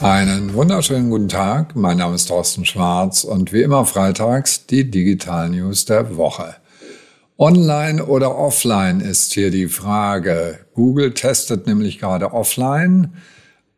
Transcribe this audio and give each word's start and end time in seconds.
Einen 0.00 0.54
wunderschönen 0.54 1.10
guten 1.10 1.28
Tag. 1.28 1.76
Mein 1.76 1.98
Name 1.98 2.14
ist 2.14 2.28
Thorsten 2.28 2.64
Schwarz 2.64 3.22
und 3.22 3.52
wie 3.52 3.60
immer 3.60 3.84
freitags 3.84 4.64
die 4.64 4.90
Digital 4.90 5.50
News 5.50 5.84
der 5.84 6.16
Woche. 6.16 6.56
Online 7.36 8.06
oder 8.06 8.34
offline 8.34 9.00
ist 9.00 9.34
hier 9.34 9.50
die 9.50 9.68
Frage. 9.68 10.60
Google 10.72 11.12
testet 11.12 11.66
nämlich 11.66 11.98
gerade 11.98 12.32
offline. 12.32 13.12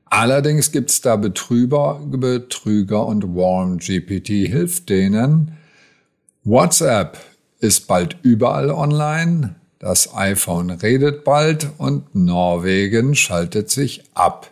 Allerdings 0.05 0.71
gibt's 0.71 1.00
da 1.00 1.17
Betrüger, 1.17 1.99
Betrüger 2.05 3.04
und 3.04 3.35
Warm 3.35 3.79
GPT 3.79 4.46
hilft 4.46 4.91
denen. 4.91 5.59
WhatsApp 6.45 7.18
ist 7.59 7.89
bald 7.89 8.17
überall 8.23 8.71
online. 8.71 9.57
Das 9.81 10.14
iPhone 10.14 10.71
redet 10.71 11.25
bald 11.25 11.68
und 11.79 12.14
Norwegen 12.14 13.17
schaltet 13.17 13.71
sich 13.71 14.04
ab. 14.14 14.52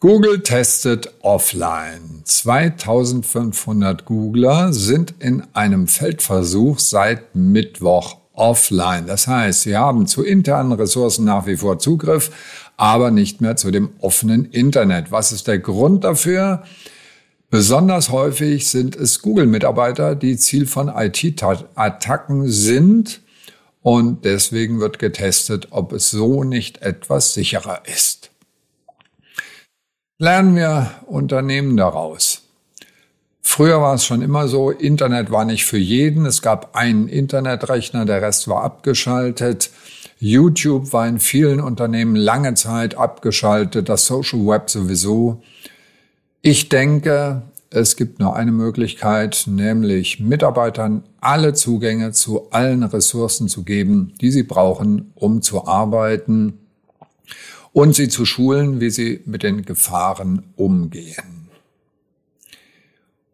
Google 0.00 0.42
testet 0.42 1.14
offline. 1.22 2.22
2500 2.24 4.04
Googler 4.04 4.72
sind 4.72 5.14
in 5.18 5.42
einem 5.54 5.86
Feldversuch 5.88 6.78
seit 6.78 7.34
Mittwoch 7.34 8.18
offline. 8.34 9.06
Das 9.06 9.26
heißt, 9.26 9.62
sie 9.62 9.76
haben 9.76 10.06
zu 10.06 10.22
internen 10.22 10.72
Ressourcen 10.72 11.24
nach 11.24 11.46
wie 11.46 11.56
vor 11.56 11.78
Zugriff, 11.78 12.30
aber 12.76 13.10
nicht 13.10 13.40
mehr 13.40 13.56
zu 13.56 13.70
dem 13.70 13.90
offenen 14.00 14.44
Internet. 14.46 15.10
Was 15.10 15.32
ist 15.32 15.46
der 15.46 15.58
Grund 15.58 16.04
dafür? 16.04 16.64
Besonders 17.48 18.10
häufig 18.10 18.68
sind 18.68 18.96
es 18.96 19.22
Google-Mitarbeiter, 19.22 20.16
die 20.16 20.36
Ziel 20.36 20.66
von 20.66 20.88
IT-Attacken 20.88 22.48
sind. 22.48 23.20
Und 23.80 24.24
deswegen 24.24 24.80
wird 24.80 24.98
getestet, 24.98 25.68
ob 25.70 25.92
es 25.92 26.10
so 26.10 26.42
nicht 26.42 26.82
etwas 26.82 27.34
sicherer 27.34 27.82
ist. 27.86 28.30
Lernen 30.24 30.56
wir 30.56 30.90
Unternehmen 31.04 31.76
daraus. 31.76 32.44
Früher 33.42 33.82
war 33.82 33.92
es 33.92 34.06
schon 34.06 34.22
immer 34.22 34.48
so, 34.48 34.70
Internet 34.70 35.30
war 35.30 35.44
nicht 35.44 35.66
für 35.66 35.76
jeden. 35.76 36.24
Es 36.24 36.40
gab 36.40 36.74
einen 36.74 37.08
Internetrechner, 37.08 38.06
der 38.06 38.22
Rest 38.22 38.48
war 38.48 38.62
abgeschaltet. 38.62 39.68
YouTube 40.18 40.94
war 40.94 41.06
in 41.06 41.18
vielen 41.18 41.60
Unternehmen 41.60 42.16
lange 42.16 42.54
Zeit 42.54 42.96
abgeschaltet, 42.96 43.90
das 43.90 44.06
Social 44.06 44.46
Web 44.46 44.70
sowieso. 44.70 45.42
Ich 46.40 46.70
denke, 46.70 47.42
es 47.68 47.94
gibt 47.94 48.18
nur 48.18 48.34
eine 48.34 48.52
Möglichkeit, 48.52 49.44
nämlich 49.46 50.20
Mitarbeitern 50.20 51.04
alle 51.20 51.52
Zugänge 51.52 52.12
zu 52.12 52.50
allen 52.50 52.82
Ressourcen 52.82 53.48
zu 53.48 53.62
geben, 53.62 54.14
die 54.22 54.30
sie 54.30 54.44
brauchen, 54.44 55.12
um 55.16 55.42
zu 55.42 55.66
arbeiten 55.66 56.60
und 57.74 57.94
sie 57.94 58.08
zu 58.08 58.24
schulen, 58.24 58.80
wie 58.80 58.88
sie 58.88 59.20
mit 59.26 59.42
den 59.42 59.64
Gefahren 59.64 60.44
umgehen. 60.56 61.50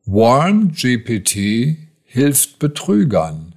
Warm 0.07 0.73
GPT 0.73 1.77
hilft 2.05 2.59
Betrügern. 2.59 3.55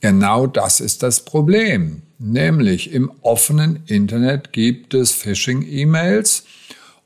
Genau 0.00 0.46
das 0.46 0.80
ist 0.80 1.04
das 1.04 1.24
Problem. 1.24 2.02
Nämlich 2.18 2.92
im 2.92 3.12
offenen 3.20 3.82
Internet 3.86 4.52
gibt 4.52 4.94
es 4.94 5.12
Phishing-E-Mails 5.12 6.44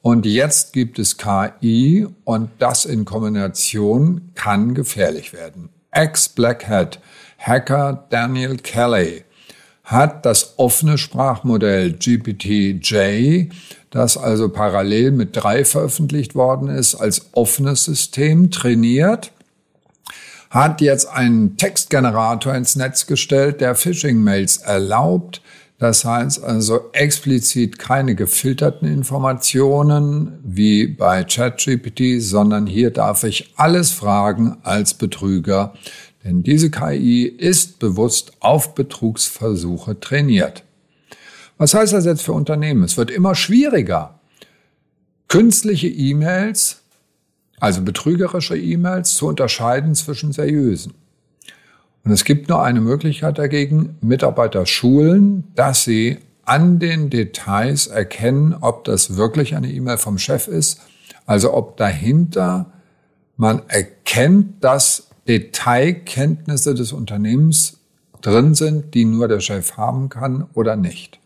und 0.01 0.25
jetzt 0.25 0.73
gibt 0.73 0.99
es 1.01 1.19
KI 1.19 2.07
und 2.25 2.51
das 2.61 2.85
in 2.85 3.05
Kombination 3.05 4.31
kann 4.37 4.75
gefährlich 4.75 5.33
werden. 5.33 5.71
Ex-Black 5.91 6.69
Hat 6.69 7.01
Hacker 7.39 8.07
Daniel 8.11 8.57
Kelly 8.59 9.25
hat 9.89 10.27
das 10.27 10.59
offene 10.59 10.99
Sprachmodell 10.99 11.95
GPT-J, 11.95 13.51
das 13.89 14.19
also 14.19 14.51
parallel 14.51 15.13
mit 15.13 15.35
drei 15.35 15.65
veröffentlicht 15.65 16.35
worden 16.35 16.69
ist, 16.69 16.95
als 16.95 17.31
offenes 17.33 17.87
System 17.87 18.51
trainiert, 18.51 19.33
hat 20.51 20.83
jetzt 20.83 21.09
einen 21.09 21.57
Textgenerator 21.57 22.55
ins 22.55 22.77
Netz 22.77 23.07
gestellt, 23.07 23.63
der 23.63 23.75
Phishing-Mails 23.75 24.59
erlaubt. 24.59 25.41
Das 25.79 26.05
heißt 26.05 26.43
also 26.43 26.91
explizit 26.93 27.79
keine 27.79 28.15
gefilterten 28.15 28.89
Informationen 28.89 30.39
wie 30.43 30.87
bei 30.87 31.25
ChatGPT, 31.25 32.21
sondern 32.21 32.67
hier 32.67 32.91
darf 32.91 33.25
ich 33.25 33.55
alles 33.57 33.93
fragen 33.93 34.59
als 34.65 34.93
Betrüger, 34.93 35.73
denn 36.29 36.43
diese 36.43 36.71
KI 36.71 37.25
ist 37.25 37.79
bewusst 37.79 38.33
auf 38.41 38.75
Betrugsversuche 38.75 39.99
trainiert. 39.99 40.63
Was 41.57 41.73
heißt 41.73 41.95
das 41.95 42.05
jetzt 42.05 42.21
für 42.21 42.35
Unternehmen? 42.35 42.85
Es 42.85 42.99
wird 42.99 43.11
immer 43.11 43.35
schwieriger, 43.35 44.21
künstliche 45.29 45.89
E-Mails, 45.89 46.83
also 47.59 47.81
betrügerische 47.81 48.59
E-Mails, 48.59 49.15
zu 49.15 49.27
unterscheiden 49.27 49.95
zwischen 49.95 50.33
seriösen. 50.33 50.93
Und 52.05 52.13
es 52.13 52.25
gibt 52.25 52.51
nur 52.51 52.63
eine 52.63 52.83
Möglichkeit 52.83 53.39
dagegen, 53.39 53.97
Mitarbeiter 54.03 54.67
schulen, 54.67 55.45
dass 55.55 55.85
sie 55.85 56.19
an 56.45 56.79
den 56.79 57.09
Details 57.09 57.87
erkennen, 57.87 58.55
ob 58.61 58.85
das 58.85 59.17
wirklich 59.17 59.57
eine 59.57 59.73
E-Mail 59.73 59.97
vom 59.97 60.19
Chef 60.19 60.47
ist, 60.47 60.81
also 61.25 61.55
ob 61.55 61.79
dahinter 61.79 62.67
man 63.39 63.63
erkennt, 63.69 64.63
dass 64.63 65.08
Detailkenntnisse 65.29 66.75
des 66.75 66.93
Unternehmens 66.93 67.79
drin 68.23 68.55
sind, 68.55 68.95
die 68.95 69.05
nur 69.05 69.29
der 69.29 69.41
Chef 69.41 69.77
haben 69.77 70.09
kann 70.09 70.47
oder 70.55 70.75
nicht. 70.75 71.21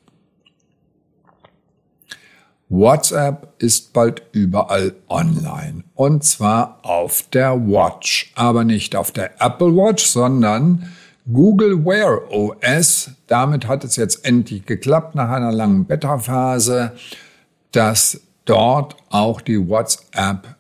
WhatsApp 2.69 3.53
ist 3.59 3.93
bald 3.93 4.23
überall 4.33 4.95
online 5.09 5.85
und 5.95 6.25
zwar 6.25 6.79
auf 6.83 7.23
der 7.33 7.53
Watch, 7.69 8.33
aber 8.35 8.65
nicht 8.65 8.97
auf 8.97 9.11
der 9.11 9.43
Apple 9.43 9.77
Watch, 9.77 10.07
sondern 10.07 10.91
Google 11.31 11.85
Wear 11.85 12.33
OS. 12.33 13.11
Damit 13.27 13.69
hat 13.69 13.85
es 13.85 13.97
jetzt 13.97 14.25
endlich 14.25 14.65
geklappt 14.65 15.15
nach 15.15 15.29
einer 15.29 15.53
langen 15.53 15.85
Beta-Phase, 15.85 16.93
dass 17.73 18.21
dort 18.47 18.97
auch 19.11 19.43
die 19.43 19.69
WhatsApp 19.69 20.57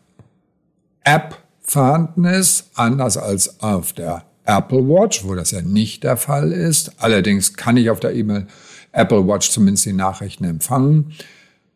App 1.05 1.42
vorhanden 1.63 2.25
ist, 2.25 2.71
anders 2.75 3.17
als 3.17 3.61
auf 3.61 3.93
der 3.93 4.25
Apple 4.45 4.89
Watch, 4.89 5.25
wo 5.25 5.35
das 5.35 5.53
ja 5.53 5.63
nicht 5.63 6.05
der 6.05 6.17
Fall 6.17 6.53
ist. 6.53 6.93
Allerdings 6.99 7.55
kann 7.55 7.77
ich 7.77 7.91
auf 7.91 8.01
der 8.01 8.15
E-Mail 8.15 8.47
Apple 8.93 9.27
Watch 9.27 9.51
zumindest 9.51 9.87
die 9.87 9.93
Nachrichten 9.93 10.45
empfangen. 10.45 11.13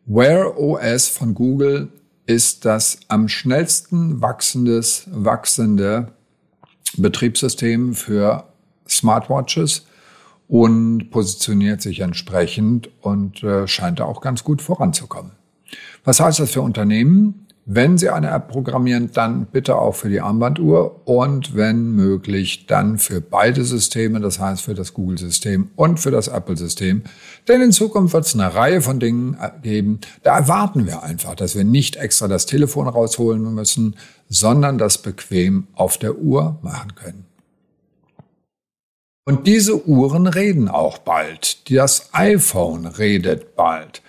Wear 0.05 0.57
OS 0.57 1.07
von 1.07 1.33
Google 1.33 1.89
ist 2.25 2.65
das 2.65 2.99
am 3.07 3.27
schnellsten 3.27 4.21
wachsendes, 4.21 5.07
wachsende 5.11 6.11
Betriebssystem 6.97 7.93
für 7.93 8.45
Smartwatches 8.87 9.85
und 10.47 11.09
positioniert 11.09 11.81
sich 11.81 12.01
entsprechend 12.01 12.89
und 13.01 13.43
äh, 13.43 13.67
scheint 13.67 13.99
da 13.99 14.05
auch 14.05 14.21
ganz 14.21 14.43
gut 14.43 14.61
voranzukommen. 14.61 15.33
Was 16.03 16.19
heißt 16.19 16.39
das 16.39 16.51
für 16.51 16.61
Unternehmen? 16.61 17.46
Wenn 17.69 17.97
Sie 17.97 18.09
eine 18.09 18.29
App 18.29 18.47
programmieren, 18.47 19.11
dann 19.11 19.45
bitte 19.45 19.77
auch 19.77 19.93
für 19.93 20.07
die 20.07 20.21
Armbanduhr 20.21 21.05
und 21.05 21.53
wenn 21.53 21.91
möglich 21.91 22.65
dann 22.65 22.97
für 22.97 23.19
beide 23.19 23.65
Systeme, 23.65 24.21
das 24.21 24.39
heißt 24.39 24.61
für 24.61 24.73
das 24.73 24.93
Google-System 24.93 25.71
und 25.75 25.99
für 25.99 26.09
das 26.09 26.29
Apple-System. 26.29 27.03
Denn 27.49 27.61
in 27.61 27.73
Zukunft 27.73 28.13
wird 28.13 28.25
es 28.25 28.35
eine 28.35 28.55
Reihe 28.55 28.79
von 28.79 29.01
Dingen 29.01 29.35
äh, 29.41 29.49
geben. 29.61 29.99
Da 30.23 30.37
erwarten 30.37 30.87
wir 30.87 31.03
einfach, 31.03 31.35
dass 31.35 31.57
wir 31.57 31.65
nicht 31.65 31.97
extra 31.97 32.29
das 32.29 32.45
Telefon 32.45 32.87
rausholen 32.87 33.53
müssen, 33.53 33.97
sondern 34.29 34.77
das 34.77 34.99
bequem 34.99 35.67
auf 35.75 35.97
der 35.97 36.17
Uhr 36.19 36.59
machen 36.61 36.95
können. 36.95 37.25
Und 39.25 39.45
diese 39.45 39.85
Uhren 39.85 40.27
reden 40.27 40.69
auch 40.69 40.99
bald. 40.99 41.69
Das 41.69 42.11
iPhone 42.13 42.85
redet 42.85 43.57
bald. 43.57 44.01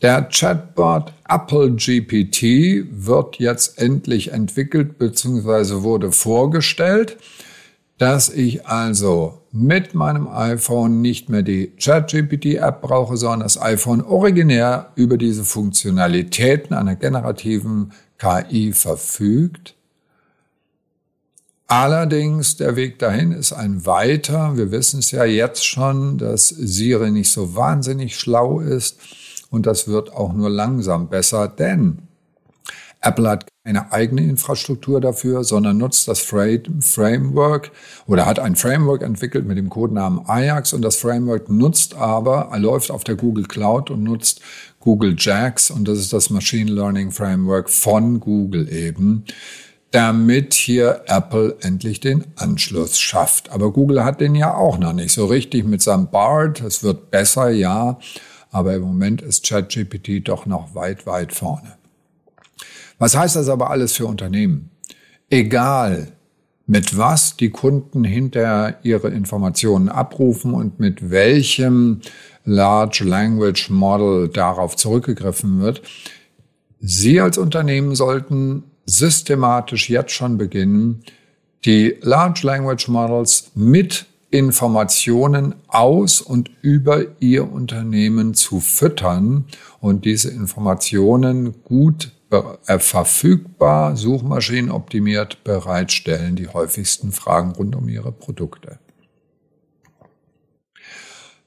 Der 0.00 0.28
Chatbot 0.28 1.12
Apple 1.28 1.72
GPT 1.72 2.86
wird 2.90 3.36
jetzt 3.40 3.78
endlich 3.78 4.30
entwickelt 4.30 4.96
bzw. 4.96 5.82
wurde 5.82 6.12
vorgestellt, 6.12 7.16
dass 7.98 8.28
ich 8.28 8.64
also 8.68 9.42
mit 9.50 9.94
meinem 9.94 10.28
iPhone 10.28 11.00
nicht 11.00 11.28
mehr 11.30 11.42
die 11.42 11.72
ChatGPT-App 11.80 12.80
brauche, 12.80 13.16
sondern 13.16 13.40
das 13.40 13.60
iPhone 13.60 14.00
originär 14.02 14.92
über 14.94 15.16
diese 15.16 15.42
Funktionalitäten 15.42 16.76
einer 16.76 16.94
generativen 16.94 17.92
KI 18.18 18.72
verfügt. 18.72 19.74
Allerdings, 21.66 22.56
der 22.56 22.76
Weg 22.76 23.00
dahin 23.00 23.32
ist 23.32 23.52
ein 23.52 23.84
weiter. 23.84 24.56
Wir 24.56 24.70
wissen 24.70 25.00
es 25.00 25.10
ja 25.10 25.24
jetzt 25.24 25.66
schon, 25.66 26.18
dass 26.18 26.48
Siri 26.48 27.10
nicht 27.10 27.32
so 27.32 27.56
wahnsinnig 27.56 28.16
schlau 28.16 28.60
ist 28.60 29.00
und 29.50 29.66
das 29.66 29.88
wird 29.88 30.12
auch 30.12 30.32
nur 30.32 30.50
langsam 30.50 31.08
besser, 31.08 31.48
denn 31.48 32.02
Apple 33.00 33.28
hat 33.28 33.46
eine 33.62 33.92
eigene 33.92 34.22
Infrastruktur 34.22 35.00
dafür, 35.00 35.44
sondern 35.44 35.78
nutzt 35.78 36.08
das 36.08 36.20
Framework 36.20 37.70
oder 38.06 38.26
hat 38.26 38.40
ein 38.40 38.56
Framework 38.56 39.02
entwickelt 39.02 39.46
mit 39.46 39.56
dem 39.56 39.68
Codenamen 39.68 40.26
Ajax 40.26 40.72
und 40.72 40.82
das 40.82 40.96
Framework 40.96 41.48
nutzt 41.48 41.94
aber, 41.94 42.50
läuft 42.58 42.90
auf 42.90 43.04
der 43.04 43.14
Google 43.14 43.44
Cloud 43.44 43.90
und 43.90 44.02
nutzt 44.02 44.40
Google 44.80 45.14
JAX 45.16 45.70
und 45.70 45.86
das 45.86 45.98
ist 45.98 46.12
das 46.12 46.30
Machine 46.30 46.72
Learning 46.72 47.12
Framework 47.12 47.70
von 47.70 48.18
Google 48.18 48.68
eben 48.72 49.24
damit 49.90 50.52
hier 50.54 51.02
Apple 51.06 51.56
endlich 51.60 52.00
den 52.00 52.26
Anschluss 52.36 52.98
schafft. 52.98 53.50
Aber 53.50 53.72
Google 53.72 54.04
hat 54.04 54.20
den 54.20 54.34
ja 54.34 54.54
auch 54.54 54.78
noch 54.78 54.92
nicht 54.92 55.12
so 55.12 55.26
richtig 55.26 55.64
mit 55.64 55.80
seinem 55.80 56.10
BART. 56.10 56.60
Es 56.60 56.82
wird 56.82 57.10
besser, 57.10 57.48
ja, 57.48 57.98
aber 58.50 58.74
im 58.74 58.82
Moment 58.82 59.22
ist 59.22 59.46
ChatGPT 59.46 60.26
doch 60.26 60.46
noch 60.46 60.74
weit, 60.74 61.06
weit 61.06 61.32
vorne. 61.32 61.76
Was 62.98 63.16
heißt 63.16 63.36
das 63.36 63.48
aber 63.48 63.70
alles 63.70 63.92
für 63.96 64.06
Unternehmen? 64.06 64.70
Egal, 65.30 66.12
mit 66.66 66.98
was 66.98 67.36
die 67.36 67.50
Kunden 67.50 68.04
hinter 68.04 68.78
ihre 68.82 69.08
Informationen 69.08 69.88
abrufen 69.88 70.52
und 70.52 70.78
mit 70.78 71.10
welchem 71.10 72.00
Large 72.44 73.04
Language 73.04 73.70
Model 73.70 74.28
darauf 74.28 74.76
zurückgegriffen 74.76 75.60
wird, 75.60 75.82
Sie 76.80 77.20
als 77.20 77.38
Unternehmen 77.38 77.94
sollten 77.96 78.62
systematisch 78.86 79.90
jetzt 79.90 80.12
schon 80.12 80.38
beginnen, 80.38 81.02
die 81.64 81.96
Large 82.02 82.46
Language 82.46 82.88
Models 82.88 83.50
mit 83.54 84.06
Informationen 84.30 85.54
aus 85.68 86.20
und 86.20 86.50
über 86.60 87.04
Ihr 87.20 87.50
Unternehmen 87.50 88.34
zu 88.34 88.60
füttern 88.60 89.46
und 89.80 90.04
diese 90.04 90.30
Informationen 90.30 91.62
gut 91.64 92.12
äh, 92.30 92.78
verfügbar, 92.78 93.96
suchmaschinenoptimiert 93.96 95.44
bereitstellen, 95.44 96.36
die 96.36 96.48
häufigsten 96.48 97.10
Fragen 97.10 97.52
rund 97.52 97.74
um 97.74 97.88
Ihre 97.88 98.12
Produkte. 98.12 98.78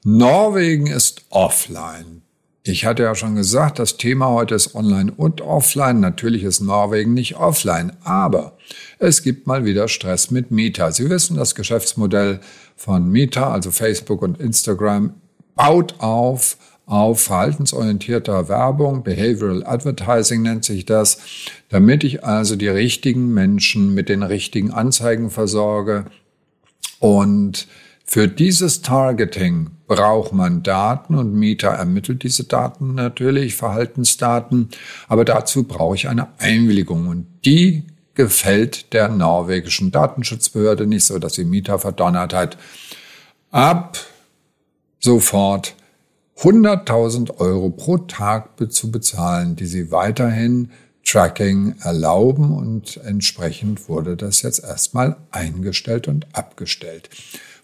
Norwegen 0.04 0.88
ist 0.88 1.26
offline. 1.30 2.22
Ich 2.64 2.84
hatte 2.84 3.02
ja 3.02 3.16
schon 3.16 3.34
gesagt, 3.34 3.80
das 3.80 3.96
Thema 3.96 4.28
heute 4.28 4.54
ist 4.54 4.76
online 4.76 5.12
und 5.16 5.40
offline. 5.40 5.98
Natürlich 5.98 6.44
ist 6.44 6.60
Norwegen 6.60 7.12
nicht 7.12 7.36
offline, 7.36 7.92
aber 8.04 8.56
es 9.00 9.24
gibt 9.24 9.48
mal 9.48 9.64
wieder 9.64 9.88
Stress 9.88 10.30
mit 10.30 10.52
Meta. 10.52 10.92
Sie 10.92 11.10
wissen, 11.10 11.36
das 11.36 11.56
Geschäftsmodell 11.56 12.38
von 12.76 13.10
Meta, 13.10 13.52
also 13.52 13.72
Facebook 13.72 14.22
und 14.22 14.38
Instagram, 14.38 15.14
baut 15.56 15.96
auf 15.98 16.56
auf 16.84 17.22
verhaltensorientierter 17.22 18.48
Werbung, 18.48 19.02
Behavioral 19.02 19.64
Advertising 19.64 20.42
nennt 20.42 20.64
sich 20.64 20.84
das, 20.84 21.18
damit 21.68 22.04
ich 22.04 22.24
also 22.24 22.56
die 22.56 22.68
richtigen 22.68 23.32
Menschen 23.32 23.94
mit 23.94 24.08
den 24.08 24.22
richtigen 24.22 24.72
Anzeigen 24.72 25.30
versorge 25.30 26.06
und 26.98 27.68
für 28.12 28.28
dieses 28.28 28.82
Targeting 28.82 29.70
braucht 29.86 30.34
man 30.34 30.62
Daten 30.62 31.14
und 31.14 31.32
Mieter 31.32 31.68
ermittelt 31.68 32.24
diese 32.24 32.44
Daten 32.44 32.94
natürlich, 32.94 33.56
Verhaltensdaten, 33.56 34.68
aber 35.08 35.24
dazu 35.24 35.64
brauche 35.64 35.94
ich 35.94 36.10
eine 36.10 36.28
Einwilligung 36.38 37.08
und 37.08 37.26
die 37.46 37.84
gefällt 38.12 38.92
der 38.92 39.08
norwegischen 39.08 39.92
Datenschutzbehörde 39.92 40.86
nicht 40.86 41.06
so, 41.06 41.18
dass 41.18 41.32
sie 41.32 41.46
Mieter 41.46 41.78
verdonnert 41.78 42.34
hat, 42.34 42.58
ab 43.50 43.96
sofort 45.00 45.74
100.000 46.36 47.38
Euro 47.38 47.70
pro 47.70 47.96
Tag 47.96 48.50
zu 48.74 48.90
bezahlen, 48.90 49.56
die 49.56 49.64
sie 49.64 49.90
weiterhin 49.90 50.70
Tracking 51.02 51.76
erlauben 51.80 52.54
und 52.54 52.98
entsprechend 52.98 53.88
wurde 53.88 54.18
das 54.18 54.42
jetzt 54.42 54.62
erstmal 54.62 55.16
eingestellt 55.30 56.08
und 56.08 56.26
abgestellt. 56.34 57.08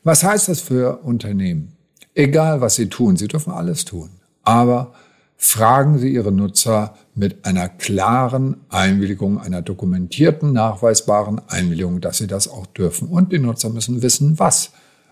Was 0.09 0.25
heißt 0.25 0.49
das 0.49 0.63
für 0.63 1.01
Unternehmen? 1.03 1.77
Egal, 2.15 2.63
was 2.63 2.77
sie 2.77 2.89
tun, 2.89 3.19
sie 3.19 3.29
dürfen 3.29 3.53
alles 3.53 3.85
tun. 3.85 4.09
Aber 4.43 4.95
fragen 5.37 5.99
Sie 5.99 6.15
Ihre 6.15 6.33
Nutzer 6.33 6.97
mit 7.15 7.45
einer 7.45 7.69
klaren 7.69 8.57
Einwilligung, 8.71 9.39
einer 9.39 9.61
dokumentierten, 9.61 10.55
nachweisbaren 10.55 11.43
Einwilligung, 11.49 12.01
dass 12.01 12.17
Sie 12.17 12.27
das 12.27 12.49
auch 12.49 12.65
dürfen. 12.65 13.09
Und 13.09 13.33
die 13.33 13.39
Nutzer 13.39 13.69
müssen 13.69 14.01
wissen, 14.01 14.39
was 14.39 14.71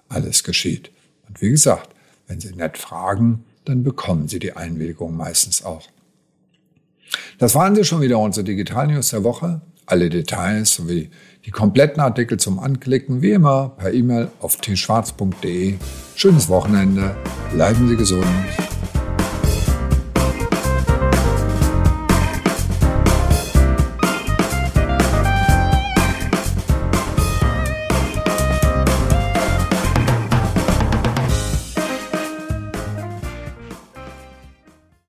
alles 0.08 0.44
geschieht. 0.44 0.90
Und 1.28 1.42
wie 1.42 1.50
gesagt, 1.50 1.90
wenn 2.26 2.40
Sie 2.40 2.54
nett 2.54 2.78
fragen, 2.78 3.44
dann 3.66 3.82
bekommen 3.82 4.28
Sie 4.28 4.38
die 4.38 4.56
Einwilligung 4.56 5.14
meistens 5.14 5.62
auch. 5.62 5.82
Das 7.36 7.54
waren 7.54 7.76
sie 7.76 7.84
schon 7.84 8.00
wieder 8.00 8.18
unsere 8.18 8.44
Digital 8.44 8.86
News 8.86 9.10
der 9.10 9.24
Woche. 9.24 9.60
Alle 9.84 10.08
Details 10.08 10.72
sowie 10.72 11.10
die 11.46 11.52
kompletten 11.52 12.02
Artikel 12.02 12.38
zum 12.38 12.58
Anklicken 12.58 13.22
wie 13.22 13.30
immer 13.30 13.70
per 13.78 13.92
E-Mail 13.92 14.28
auf 14.40 14.56
tschwarz.de. 14.58 15.74
Schönes 16.16 16.48
Wochenende, 16.48 17.16
bleiben 17.54 17.88
Sie 17.88 17.96
gesund. 17.96 18.26